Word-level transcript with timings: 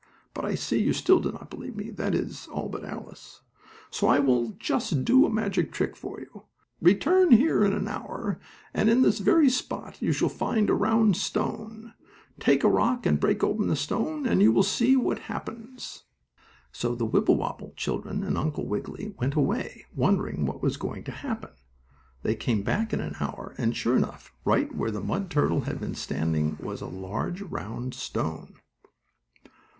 But 0.33 0.45
I 0.45 0.55
see 0.55 0.81
you 0.81 0.93
still 0.93 1.19
do 1.19 1.31
not 1.31 1.51
believe 1.51 1.75
me 1.75 1.91
that 1.91 2.15
is, 2.15 2.47
all 2.47 2.69
but 2.69 2.83
Alice. 2.83 3.41
So 3.91 4.07
I 4.07 4.17
will 4.17 4.53
just 4.57 5.05
do 5.05 5.27
a 5.27 5.31
magic 5.31 5.71
trick 5.71 5.95
for 5.95 6.19
you. 6.19 6.45
Return 6.81 7.31
here 7.31 7.63
in 7.63 7.71
an 7.71 7.87
hour, 7.87 8.39
and 8.73 8.89
in 8.89 9.03
this 9.03 9.19
very 9.19 9.47
spot 9.47 10.01
you 10.01 10.11
shall 10.11 10.27
find 10.27 10.71
a 10.71 10.73
round 10.73 11.17
stone. 11.17 11.93
Take 12.39 12.63
a 12.63 12.67
rock 12.67 13.05
and 13.05 13.19
break 13.19 13.43
open 13.43 13.67
the 13.67 13.75
stone 13.75 14.25
and 14.25 14.41
you 14.41 14.51
will 14.51 14.63
see 14.63 14.95
what 14.95 15.19
happens." 15.29 16.01
So 16.71 16.95
the 16.95 17.05
Wibblewobble 17.05 17.75
children 17.75 18.23
and 18.23 18.39
Uncle 18.39 18.65
Wiggily 18.65 19.13
went 19.19 19.35
away, 19.35 19.85
wondering 19.95 20.47
what 20.47 20.63
was 20.63 20.77
going 20.77 21.03
to 21.03 21.11
happen. 21.11 21.51
They 22.23 22.33
came 22.33 22.63
back 22.63 22.91
in 22.91 23.01
an 23.01 23.17
hour, 23.19 23.53
and, 23.59 23.77
sure 23.77 23.97
enough, 23.97 24.33
right 24.45 24.73
where 24.73 24.89
the 24.89 24.99
mud 24.99 25.29
turtle 25.29 25.61
had 25.61 25.79
been 25.79 25.93
standing 25.93 26.57
was 26.59 26.81
a 26.81 26.87
large, 26.87 27.43
round 27.43 27.93
stone. 27.93 28.55